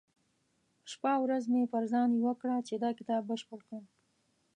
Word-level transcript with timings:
شپه 0.91 1.09
او 1.15 1.21
ورځ 1.25 1.43
مې 1.51 1.63
پر 1.73 1.83
ځان 1.91 2.09
يوه 2.19 2.33
کړه 2.41 2.55
چې 2.67 2.73
دا 2.83 2.89
کتاب 2.99 3.21
بشپړ 3.29 3.59
کړم. 3.67 3.85